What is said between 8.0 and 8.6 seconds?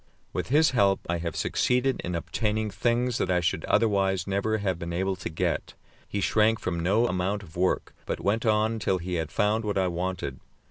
but went